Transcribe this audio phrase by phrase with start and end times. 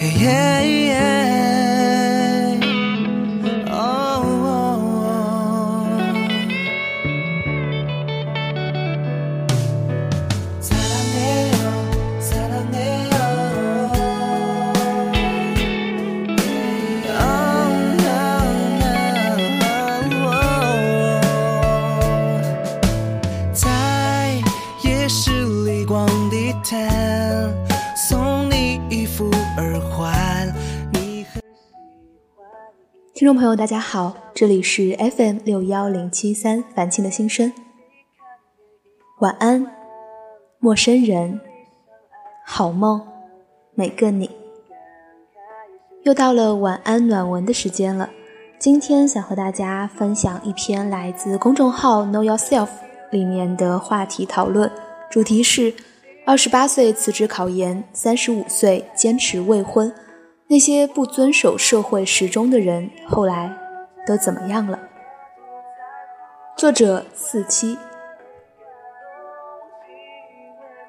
[0.00, 0.89] 听
[33.30, 37.52] 众朋友，大家好，这里是 FM 六幺零七三凡青的心声。
[39.20, 39.64] 晚安，
[40.58, 41.40] 陌生人，
[42.44, 43.06] 好梦，
[43.76, 44.28] 每个你。
[46.02, 48.10] 又到了晚安暖文的时间了。
[48.58, 52.70] 今天想和大家分享一篇来自公众号 Know Yourself
[53.12, 54.68] 里面的话题讨论，
[55.08, 55.72] 主题是：
[56.26, 59.94] 二十八岁辞职考研，三十五岁坚持未婚。
[60.50, 63.56] 那些不遵守社会时钟的人，后来
[64.04, 64.76] 都怎么样了？
[66.56, 67.78] 作者四七。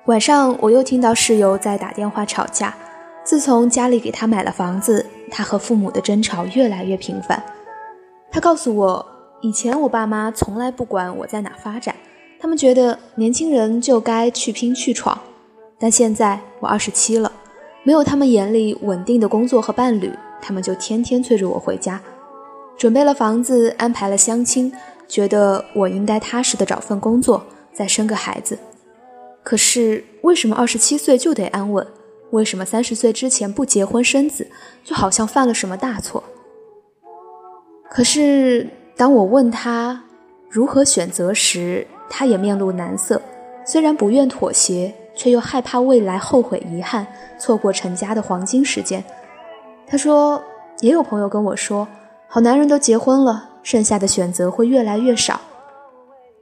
[0.05, 2.73] 晚上我又听到室友在打电话吵架。
[3.23, 7.43] 自从家里给他买了房子，他和父母的争吵越来越频繁。
[8.31, 9.05] 他告诉我，
[9.41, 11.95] 以前我爸妈从来不管我在哪发展，
[12.39, 15.21] 他们觉得年轻人就该去拼去闯。
[15.77, 17.31] 但现在我二十七了。
[17.83, 21.99] 没有他们眼里稳定的工作和伴侣，他们就天天催着我回家，
[22.77, 24.71] 准备了房子，安排了相亲，
[25.07, 28.57] 觉得我应该踏实的找份工作，再生个孩子。
[29.43, 31.85] 可是为什么二十七岁就得安稳？
[32.29, 34.47] 为什么三十岁之前不结婚生子，
[34.83, 36.23] 就好像犯了什么大错？
[37.89, 40.03] 可是当我问他
[40.47, 43.21] 如何选择时，他也面露难色，
[43.65, 44.93] 虽然不愿妥协。
[45.21, 47.05] 却又害怕未来后悔遗憾，
[47.37, 49.03] 错过成家的黄金时间。
[49.85, 50.41] 他说，
[50.79, 51.87] 也有朋友跟我说，
[52.27, 55.39] 好男人都结婚了，剩下的选择会越来越少。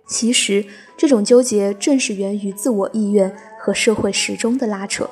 [0.07, 5.09] 其实，这种纠结正是源于自我意愿和社会时钟的拉扯。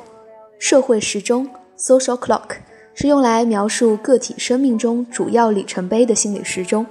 [0.57, 2.55] 社会时钟 （social clock）
[2.93, 6.85] 是用来描述个体生命中主要里程碑的心理时钟。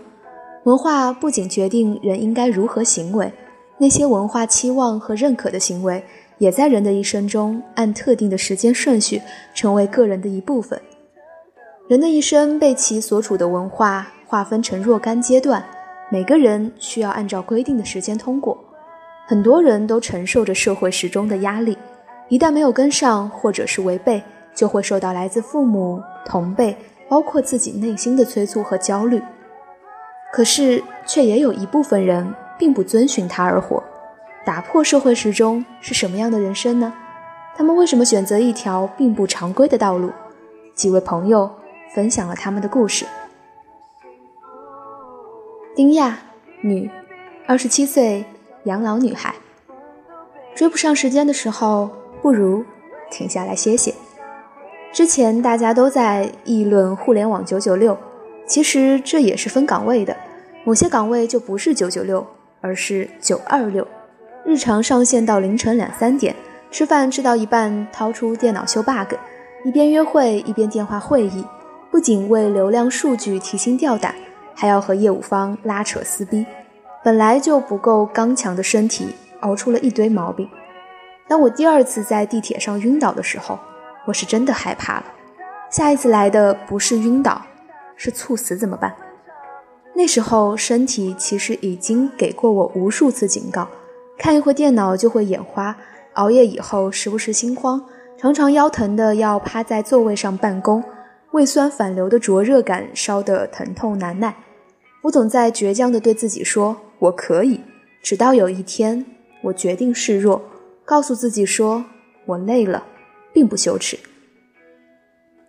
[0.64, 3.32] 文化不仅决定人应该如何行为，
[3.78, 6.04] 那些文化期望和认可的行为。
[6.38, 9.22] 也在人的一生中，按特定的时间顺序
[9.54, 10.80] 成为个人的一部分。
[11.88, 15.64] 人的一生被其所处的文化划分成若干阶段，
[16.10, 18.58] 每个人需要按照规定的时间通过。
[19.26, 21.76] 很多人都承受着社会时钟的压力，
[22.28, 24.22] 一旦没有跟上或者是违背，
[24.54, 26.76] 就会受到来自父母、同辈，
[27.08, 29.22] 包括自己内心的催促和焦虑。
[30.32, 33.82] 可是，却也有一部分人并不遵循它而活。
[34.46, 36.94] 打破社会时钟是什么样的人生呢？
[37.56, 40.12] 他们为什么选择一条并不常规的道路？
[40.72, 41.50] 几位朋友
[41.92, 43.04] 分享了他们的故事。
[45.74, 46.16] 丁亚，
[46.60, 46.88] 女，
[47.44, 48.24] 二十七岁，
[48.66, 49.34] 养老女孩。
[50.54, 51.90] 追不上时间的时候，
[52.22, 52.64] 不如
[53.10, 53.92] 停下来歇歇。
[54.92, 57.98] 之前大家都在议论互联网九九六，
[58.46, 60.16] 其实这也是分岗位的，
[60.64, 62.24] 某些岗位就不是九九六，
[62.60, 63.84] 而是九二六。
[64.46, 66.32] 日常上线到凌晨两三点，
[66.70, 69.14] 吃饭吃到一半，掏出电脑修 bug，
[69.64, 71.44] 一边约会一边电话会议，
[71.90, 74.14] 不仅为流量数据提心吊胆，
[74.54, 76.46] 还要和业务方拉扯撕逼，
[77.02, 79.08] 本来就不够刚强的身体
[79.40, 80.48] 熬出了一堆毛病。
[81.26, 83.58] 当我第二次在地铁上晕倒的时候，
[84.06, 85.04] 我是真的害怕了。
[85.72, 87.44] 下一次来的不是晕倒，
[87.96, 88.94] 是猝死怎么办？
[89.92, 93.66] 那时候身体其实已经给过我无数次警告。
[94.18, 95.76] 看一会电脑就会眼花，
[96.14, 97.84] 熬夜以后时不时心慌，
[98.16, 100.82] 常常腰疼的要趴在座位上办公，
[101.32, 104.34] 胃酸反流的灼热感烧得疼痛难耐。
[105.02, 107.60] 我总在倔强的对自己说我可以，
[108.02, 109.04] 直到有一天
[109.42, 110.42] 我决定示弱，
[110.84, 111.84] 告诉自己说
[112.24, 112.84] 我累了，
[113.32, 113.98] 并不羞耻。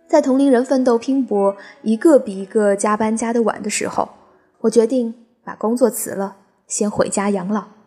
[0.06, 4.08] 在同龄人奋斗拼搏，一个比一个加班加的晚的时候，
[4.60, 5.12] 我决定
[5.42, 6.36] 把工作辞了，
[6.66, 7.77] 先回家养老。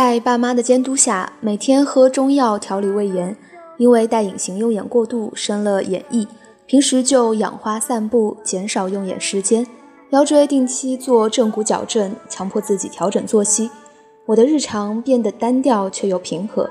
[0.00, 3.36] 在爸妈的监督下，每天喝中药调理胃炎，
[3.78, 6.28] 因为戴隐形用眼过度生了眼翳，
[6.66, 9.66] 平时就养花散步，减少用眼时间。
[10.10, 13.72] 腰椎定期做正骨矫正，强迫自己调整作息。
[14.26, 16.70] 我的日常变得单调却又平和。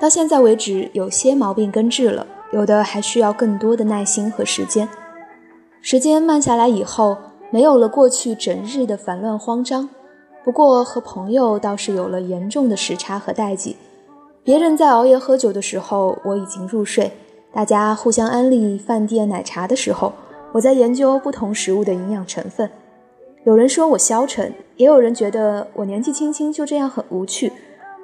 [0.00, 4.88] 到现在为止，有些毛病根治了，有的还需要更多的耐心和时间。
[5.80, 7.18] 时间慢下来以后，
[7.50, 9.88] 没有了过去整日的烦乱慌张。
[10.44, 13.76] 不过和朋友倒是有了严重的时差和代际。
[14.42, 17.10] 别人在熬夜喝酒的时候，我已经入睡；
[17.52, 20.12] 大家互相安利饭店奶茶的时候，
[20.52, 22.70] 我在研究不同食物的营养成分。
[23.44, 27.52] 有人说我消沉，也有人觉得我年纪轻轻就这样很无趣。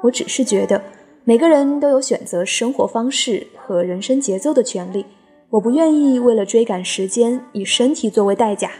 [0.02, 0.80] 我只是觉得。
[1.24, 5.04] 每个人都有选择生活方式和人生节奏的权利，
[5.50, 8.70] 我不愿意为了追赶时间以身体作为代价。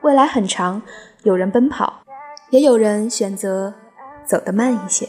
[0.00, 0.80] 未来很长，
[1.24, 2.01] 有人奔跑，
[2.52, 3.72] 也有人选择
[4.26, 5.08] 走得慢一些。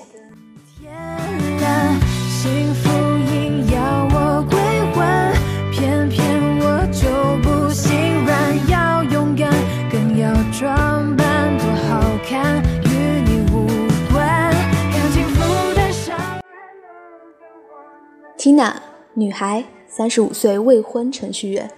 [18.38, 18.74] Tina，
[19.16, 21.70] 女孩，三十五岁，未婚程序员。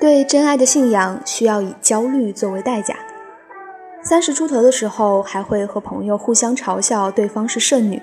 [0.00, 2.96] 对真爱的信仰需要以焦虑作为代价。
[4.08, 8.00] 三十出头的时候，还会和朋友互相嘲笑对方是剩女。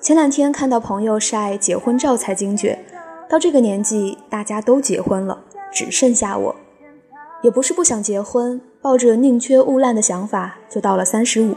[0.00, 2.78] 前两天看到朋友晒结婚照，才惊觉，
[3.28, 5.42] 到这个年纪，大家都结婚了，
[5.72, 6.54] 只剩下我。
[7.42, 11.56] 也不是不想结婚，抱着宁缺毋滥的想法，就到了三十五。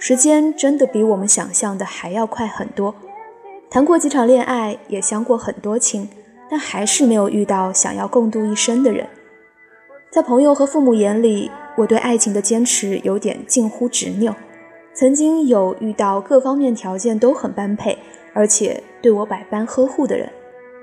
[0.00, 2.92] 时间真的比我们想象的还要快很多。
[3.70, 6.10] 谈过几场恋爱，也相过很多亲，
[6.50, 9.06] 但还是没有遇到想要共度一生的人。
[10.10, 14.34] 在朋友和父母眼里，我对爱情的坚持有点近乎执拗。
[14.92, 17.96] 曾经有遇到各方面条件都很般配，
[18.34, 20.28] 而且对我百般呵护的人，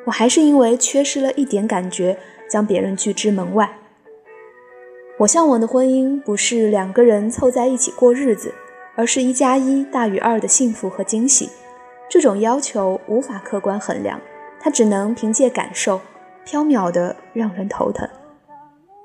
[0.06, 2.18] 我还是因为缺失了一点感觉，
[2.50, 3.78] 将别人拒之门外。
[5.18, 8.54] 我向往的婚姻不是两个人凑在一起过日子，
[8.96, 11.50] 而是一加一大于二的幸福和惊喜。
[12.08, 14.22] 这种要求无法客观衡量，
[14.62, 16.00] 它只能凭借感受，
[16.46, 18.08] 飘渺的让人头疼。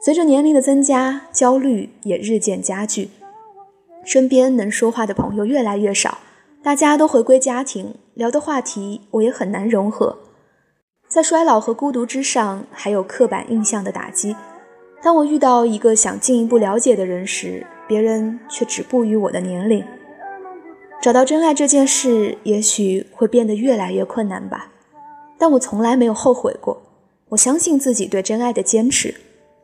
[0.02, 3.10] 随着年龄的增加，焦虑也日渐加剧，
[4.02, 6.20] 身边能说话的朋友越来越少，
[6.62, 10.16] 大家都回归家庭，聊的话题我也很难融合。
[11.06, 14.34] 在衰老和孤独之上，还有刻板印象的打击。
[15.02, 19.84] 当我遇到一个想进一步了解的人时，别人却止步于我的年龄。
[21.02, 24.70] 找到真爱这件事，也许会变得越来越困难吧，
[25.36, 26.80] 但我从来没有后悔过。
[27.30, 29.14] 我相信自己对真爱的坚持。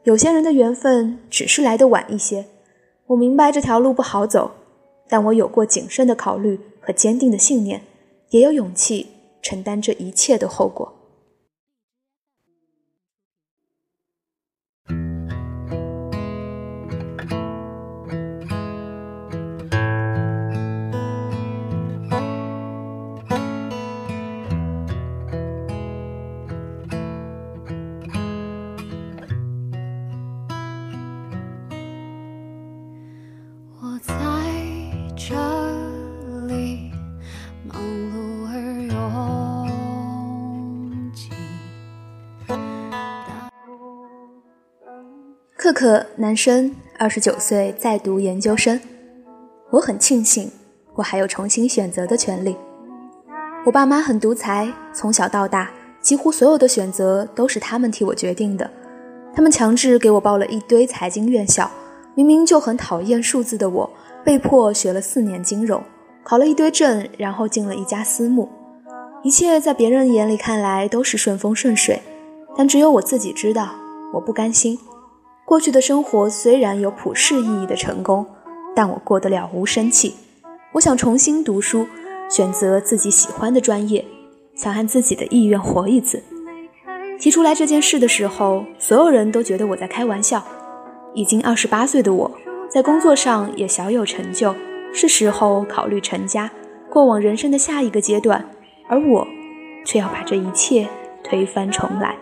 [0.07, 2.45] 有些人的缘分只是来得晚一些。
[3.09, 4.53] 我明白这条路不好走，
[5.09, 7.83] 但我有过谨慎的考虑和坚定的信念，
[8.31, 9.09] 也有勇气
[9.43, 10.93] 承担这一切的后果。
[45.79, 48.81] 可，男生，二十九岁，在读研究生。
[49.73, 50.51] 我很庆幸，
[50.95, 52.57] 我还有重新选择的权利。
[53.67, 58.71] 我爸妈很独裁，从小到大，几乎所有的选择都是他们替我决定的。
[59.35, 61.71] 他们强制给我报了一堆财经院校，
[62.15, 63.91] 明明就很讨厌数字的我，
[64.25, 65.83] 被迫学了四年金融，
[66.25, 68.49] 考了一堆证，然后进了一家私募。
[69.23, 72.01] 一切在别人眼里看来都是顺风顺水，
[72.57, 73.75] 但只有我自己知道，
[74.15, 74.79] 我不甘心。
[75.47, 78.27] 过去的生活虽然有普世意义的成功，
[78.75, 80.17] 但我过得了无生气。
[80.73, 81.87] 我想重新读书，
[82.29, 84.05] 选择自己喜欢的专业，
[84.57, 86.21] 想按自己的意愿活一次。
[87.21, 90.43] 提出来这件事的时候，所有人都觉得我在开玩笑。
[91.15, 92.29] 已经二十八岁的我，
[92.69, 94.53] 在工作上也小有成就，
[94.93, 96.51] 是时候考虑成家，
[96.91, 98.45] 过往人生的下一个阶段。
[98.89, 99.25] 而我，
[99.85, 100.89] 却要把这一切
[101.23, 102.17] 推翻重来。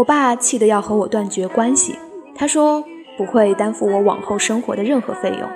[0.00, 1.94] 我爸气得要和我断绝关系，
[2.34, 2.82] 他说
[3.18, 5.46] 不会担负我往后生活的任何费用，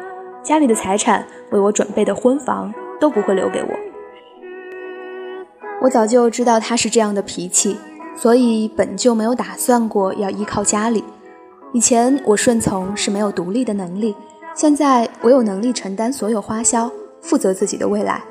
[0.42, 2.70] 家里的财产、为我准备的婚房
[3.00, 3.70] 都不会留给我。
[5.80, 7.78] 我早就知道他是这样的脾气，
[8.14, 11.02] 所以本就没有打算过要依靠家里。
[11.72, 14.14] 以前我顺从是没有独立的能力，
[14.54, 16.90] 现在我有能力承担所有花销，
[17.22, 18.22] 负责自己的未来。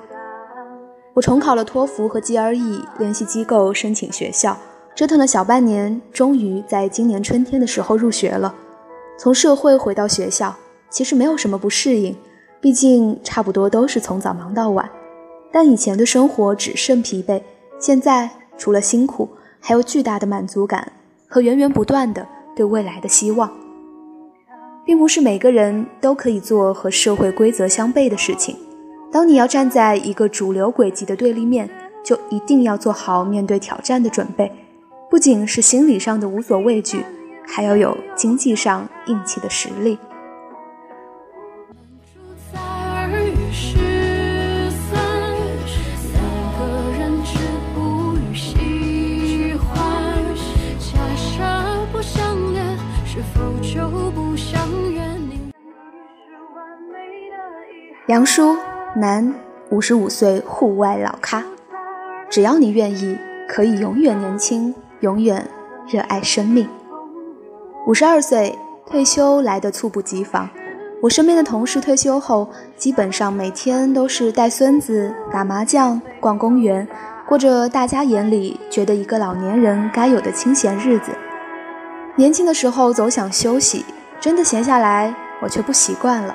[1.15, 4.55] 我重考了托福和 GRE，联系机构申请学校，
[4.95, 8.53] 折腾了小半年，终于在今年春天的时候入学了。
[9.17, 10.55] 从社会回到学校，
[10.89, 12.15] 其实没有什么不适应，
[12.61, 14.87] 毕竟差不多都是从早忙到晚。
[15.51, 17.41] 但以前的生活只剩疲惫，
[17.79, 20.91] 现在除了辛苦，还有巨大的满足感
[21.27, 23.51] 和源源不断的对未来的希望。
[24.85, 28.55] 并不是每个人都可以做和社会规则相悖的事情。
[29.11, 31.69] 当你要站在一个主流轨迹的对立面，
[32.03, 34.51] 就一定要做好面对挑战的准备，
[35.13, 37.05] 不仅是心理上的无所畏惧，
[37.47, 39.99] 还要有经济上硬气的实力。
[58.07, 58.57] 杨叔。
[58.95, 59.31] 男，
[59.69, 61.43] 五十五岁户外老咖，
[62.31, 63.15] 只要你愿意，
[63.47, 65.45] 可以永远年轻，永远
[65.85, 66.65] 热爱生命。
[67.85, 70.49] 五十二岁退休来得猝不及防，
[71.01, 76.87] 我身边的同事退休后，基本上每天都是带孙子、打麻将、逛公园，
[77.27, 81.11] 过着大家眼里觉得一个老年人该有的清闲日子。
[82.15, 83.83] 年轻的时候总想休息，
[84.21, 86.33] 真的闲下来，我却不习惯了。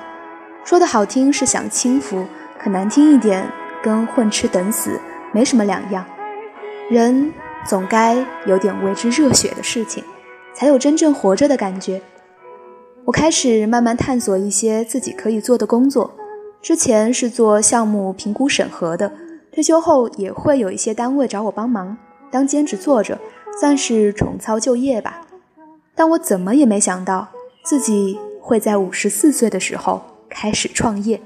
[0.62, 2.26] 说的好听是享清福。
[2.60, 3.46] 可难听一点，
[3.80, 5.00] 跟混吃等死
[5.32, 6.04] 没什么两样。
[6.90, 7.32] 人
[7.68, 10.02] 总该有点为之热血的事情，
[10.54, 12.00] 才有真正活着的感觉。
[13.04, 16.10] 我开始慢慢探索一些自己可以做的工作。
[16.62, 19.12] 之前是做项目评估审核的，
[19.52, 21.94] 退休后也会有一些单位找我帮忙
[22.30, 23.18] 当兼职做着，
[23.60, 25.20] 算是重操旧业吧。
[25.94, 27.28] 但我怎么也没想到，
[27.62, 31.20] 自己会在五十四岁的时候开始创业。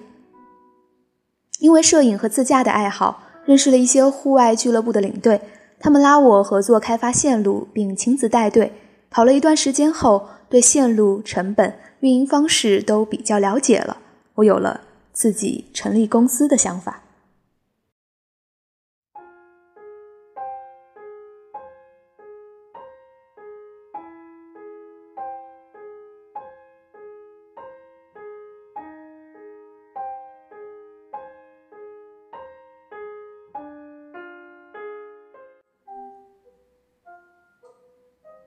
[1.60, 5.40] 因为摄影和自驾的爱好，认识了一些户外俱乐部的领队，
[5.82, 8.72] 他们拉我合作开发线路，并亲自带队。
[9.10, 13.98] 跑了一段时间后，对线路、成本、运营方式都比较了解了，
[14.36, 17.01] 我有了自己成立公司的想法。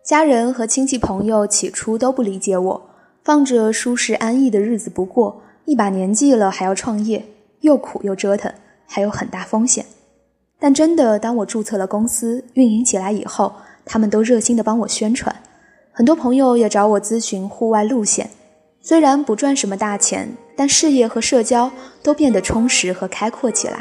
[0.05, 2.89] 家人和亲戚朋友起初都不理解我，
[3.23, 7.25] 放着舒适安逸的日子不过，一把年纪了还要创业，
[7.61, 8.53] 又苦又折腾，
[8.85, 9.83] 还有很大风险。
[10.59, 13.51] 但真的，当我注册了公司，运营起来以后，
[13.83, 15.35] 他们都热心的帮我宣传，
[15.91, 18.29] 很多朋友也找我咨询户外路线。
[18.81, 21.71] 虽然不赚什么大钱，但事业和社交
[22.03, 23.79] 都变得充实和开阔起来。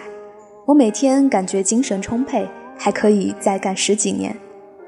[0.64, 4.34] 我每天感觉精神充沛，还可以再干十几年。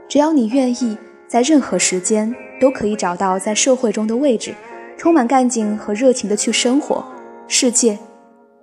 [0.09, 0.97] 只要你愿意。
[1.29, 4.55] 在任何时间都可以找到在社会中的位置，
[4.97, 7.05] 充满干劲和热情的去生活，
[7.49, 7.99] 世界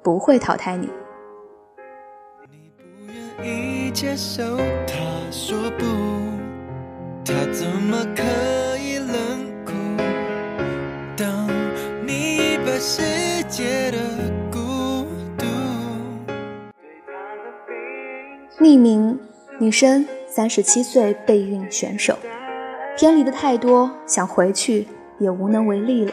[0.01, 0.89] 不会淘汰你。
[18.59, 19.19] 匿名
[19.59, 22.17] 女生，三十七岁备孕选手。
[22.95, 26.11] 偏离的太多，想回去也无能为力了。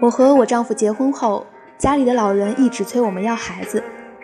[0.00, 1.46] 我和我丈夫结婚后，
[1.76, 3.82] 家里的老人一直催我们要孩子，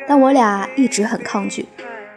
[0.09, 1.67] 但我俩一直很抗拒。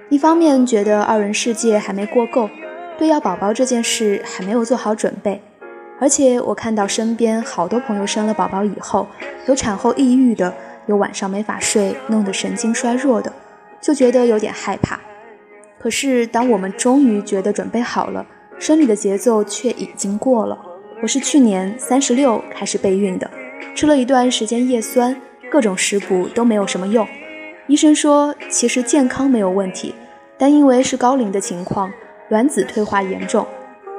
[0.10, 2.50] 一方面觉得二人世界还没过够，
[2.98, 5.42] 对要宝宝这件事还没有做好准备，
[6.00, 9.08] 而且我看到身边好多朋友生了宝宝以后，
[9.48, 10.54] 有产后抑郁的，
[10.86, 13.34] 有晚上没法睡，弄得神经衰弱的，
[13.82, 14.98] 就觉得有点害怕。
[15.78, 18.26] 可是当我们终于觉得准备好了，
[18.60, 20.58] 生理的节奏却已经过了。
[21.02, 23.30] 我是去年三十六开始备孕的，
[23.76, 25.16] 吃了一段时间叶酸，
[25.52, 27.08] 各种食补都没有什么用。
[27.68, 29.94] 医生说，其实健康没有问题，
[30.40, 31.92] 但因为是高龄的情况，
[32.30, 33.46] 卵子退化严重。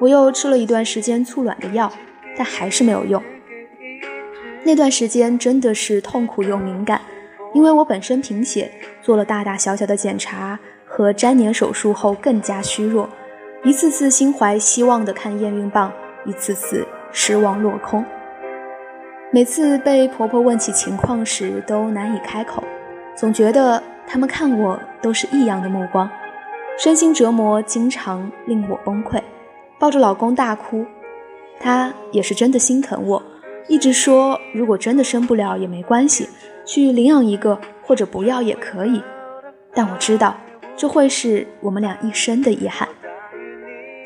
[0.00, 1.92] 我又吃了一段时间促卵的药，
[2.36, 3.22] 但还是没有用。
[4.64, 7.00] 那段时间真的是痛苦又敏感，
[7.54, 8.72] 因为我本身贫血，
[9.02, 13.08] 做了大大小小的检查和粘连手术后更加虚弱。
[13.64, 15.92] 一次次心怀希望的看验孕棒，
[16.24, 18.04] 一次次失望落空。
[19.32, 22.62] 每次被婆婆问起情况时，都难以开口，
[23.16, 26.08] 总觉得他们看我都是异样的目光，
[26.78, 29.20] 身心折磨经常令我崩溃，
[29.76, 30.86] 抱着老公大哭。
[31.58, 33.20] 他也是真的心疼我，
[33.66, 36.28] 一直说如果真的生不了也没关系，
[36.64, 39.02] 去领养一个或者不要也可以。
[39.74, 40.36] 但我知道，
[40.76, 42.88] 这会是我们俩一生的遗憾。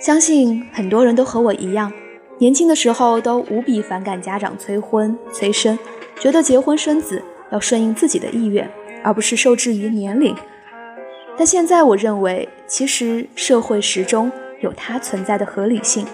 [0.03, 1.93] 相信很多人都和我一样，
[2.39, 5.79] 年轻的时候都无比反感家长催婚催生，
[6.19, 8.69] 觉得结婚生子要顺应自己的意愿，
[9.05, 10.35] 而不是受制于年龄。
[11.39, 14.29] 但现在我认为，其实社会时钟
[14.61, 16.05] 有它存在的合理性。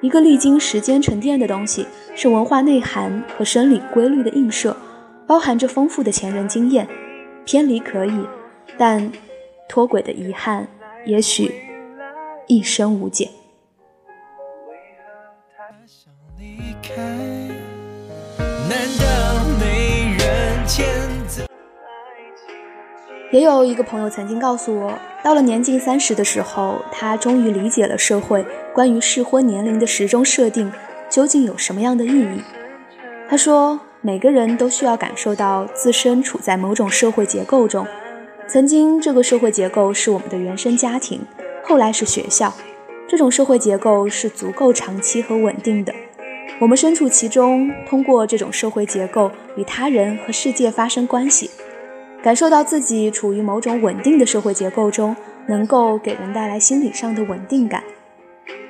[0.00, 4.76] 一个历经时间沉淀的东西，是文化内涵和生理规律的映射，
[5.26, 6.86] 包含着丰富的前人经验。
[7.44, 8.24] 偏离可以。
[8.78, 9.10] 但
[9.68, 10.68] 脱轨的遗憾，
[11.04, 11.50] 也许
[12.46, 13.30] 一生无解。
[23.30, 30.72] 也有一个朋友曾经告诉我，到了年近三十的时候，他终于理解了社会关于适婚年龄的时钟设定
[31.10, 32.40] 究竟有什么样的意义。
[33.28, 37.84] 他说，每个人都需要感受到自身处在某种社会结构中。
[38.46, 41.22] 曾经，这个社会结构是我们的原生家庭，
[41.64, 42.52] 后来是学校。
[43.08, 45.94] 这种社会结构是足够长期和稳定的。
[46.60, 51.50] 我们身处其中，通过这种社会结构与他人和世界发生关系，
[52.22, 55.14] 感受到自己处于某种稳定的社会结构中，
[55.46, 57.82] 能够给人带来心理上的稳定感。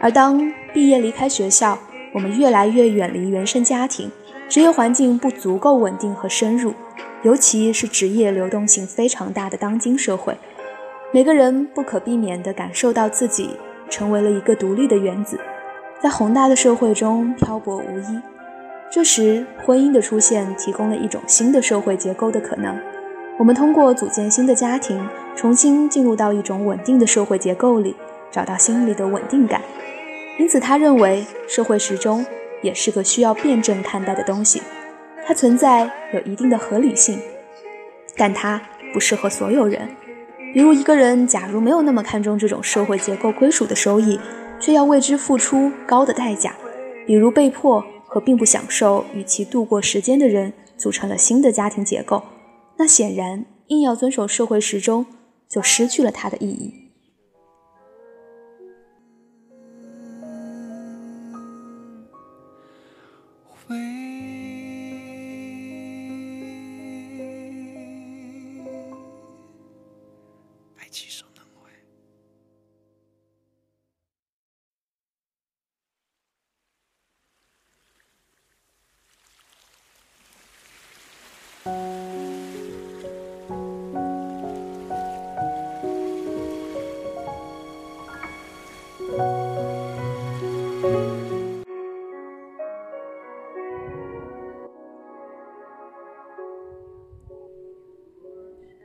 [0.00, 1.78] 而当毕业离开学校，
[2.12, 4.10] 我们越来越远离原生家庭，
[4.48, 6.74] 职业环境不足够稳定和深入。
[7.22, 10.36] 尤其是职业流动性非常大的当今社会，
[11.14, 13.50] 每个人不可避免地感受到自己
[13.88, 15.38] 成为了一个独立的原子，
[16.02, 18.20] 在宏大的社会中漂泊无依。
[18.90, 22.76] 这时，婚姻的出现提供了一种新的社会结构的可能。
[23.38, 27.94] 我们通过组建新的家庭，重新进入到一种稳定的社会结构里，
[28.32, 29.62] 找到心里的稳定感。
[30.40, 32.26] 因此，他认为社会时钟
[32.60, 34.60] 也是个需要辩证看待的东西。
[35.24, 37.20] 它存在有一定的合理性，
[38.16, 38.60] 但它
[38.92, 39.88] 不适合所有人。
[40.54, 44.20] 比如，一个人假如没有那么看重这种社会结构归属的收益，
[44.60, 46.54] 却要为之付出高的代价，
[47.08, 52.22] 比如被迫和并不享受与其度过时间的人组成了新的家庭结构，
[52.78, 55.04] 那显然硬要遵守社会时钟，
[55.48, 56.83] 就失去了它的意义。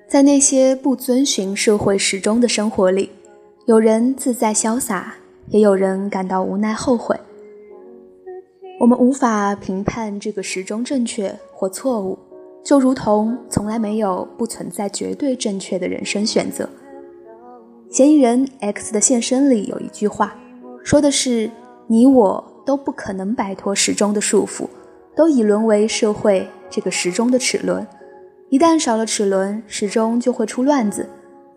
[0.09, 3.11] 在那些不遵循社会时钟的生活里，
[3.67, 5.13] 有人自在潇洒，
[5.49, 7.15] 也有人感到无奈后悔。
[8.79, 12.17] 我们无法评判这个时钟正确或错误，
[12.63, 16.67] 就如同从来没有不存在绝对正确的人生选择。
[17.91, 20.35] 嫌疑人 X 的现身里有一句话，
[20.83, 21.51] 说的是
[21.85, 24.67] ：“你我都不可能摆脱时钟的束缚，
[25.15, 27.85] 都已沦为社会这个时钟的齿轮。
[28.49, 31.07] 一旦少了齿轮，时钟就会出乱子。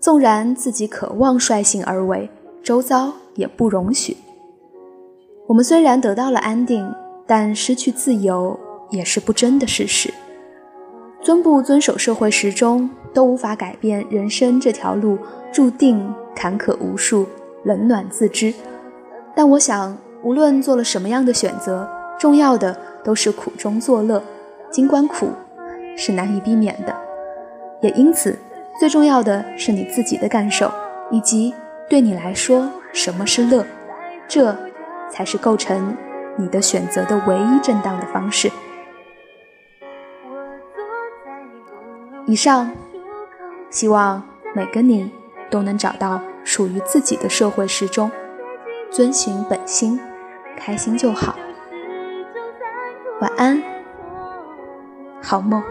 [0.00, 2.28] 纵然自己渴望率性而为，
[2.62, 4.16] 周遭也不容许。
[5.46, 6.92] 我们虽然得到了安定。”
[7.24, 8.58] 但失去自由
[8.90, 10.12] 也是不争的事实。
[11.22, 15.16] 遵不遵守社会时钟，都无法改变人生这条路
[15.52, 17.26] 注定坎坷无数，
[17.62, 18.52] 冷暖自知。
[19.34, 24.22] 但我想，无论做了什么样的选择，重要的都是苦中作乐。
[24.70, 25.28] 尽管苦
[25.96, 26.94] 是难以避免的，
[27.80, 28.38] 也因此，
[28.78, 30.72] 最重要的是你自己的感受，
[31.10, 31.54] 以及
[31.88, 33.66] 对你来说什么是乐，
[34.28, 34.56] 这
[35.10, 35.96] 才是构成。
[36.34, 38.50] 你的选择的唯一正当的方式。
[42.24, 42.72] 以上，
[43.68, 44.22] 希望
[44.54, 45.12] 每个你
[45.50, 48.10] 都能找到属于自己的社会时钟，
[48.90, 50.00] 遵循本心，
[50.56, 51.36] 开心就好。
[53.20, 53.62] 晚安，
[55.20, 55.62] 好梦。